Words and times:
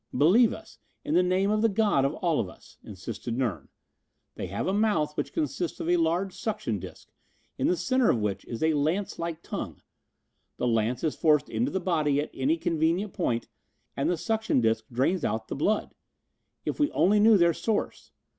"Believe 0.17 0.51
us, 0.51 0.79
in 1.05 1.13
the 1.13 1.21
name 1.21 1.51
of 1.51 1.61
the 1.61 1.69
God 1.69 2.05
of 2.05 2.15
us 2.15 2.17
all," 2.83 2.89
insisted 2.89 3.37
Nern. 3.37 3.69
"They 4.33 4.47
have 4.47 4.65
a 4.65 4.73
mouth 4.73 5.15
which 5.15 5.31
consists 5.31 5.79
of 5.79 5.87
a 5.87 5.97
large 5.97 6.33
suction 6.33 6.79
disk, 6.79 7.11
in 7.59 7.67
the 7.67 7.77
center 7.77 8.09
of 8.09 8.17
which 8.17 8.43
is 8.45 8.63
a 8.63 8.73
lancelike 8.73 9.43
tongue. 9.43 9.83
The 10.57 10.65
lance 10.67 11.03
is 11.03 11.15
forced 11.15 11.49
into 11.51 11.69
the 11.69 11.79
body 11.79 12.19
at 12.19 12.31
any 12.33 12.57
convenient 12.57 13.13
point, 13.13 13.47
and 13.95 14.09
the 14.09 14.17
suction 14.17 14.59
disk 14.59 14.85
drains 14.91 15.23
out 15.23 15.49
the 15.49 15.55
blood. 15.55 15.93
If 16.65 16.79
we 16.79 16.89
only 16.93 17.19
knew 17.19 17.37
their 17.37 17.53
source! 17.53 18.11